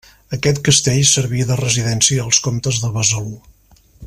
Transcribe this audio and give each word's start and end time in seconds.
Aquest 0.37 0.61
castell 0.69 1.03
servia 1.09 1.47
de 1.51 1.59
residència 1.61 2.25
als 2.27 2.43
comtes 2.49 2.83
de 2.87 2.93
Besalú. 2.97 3.39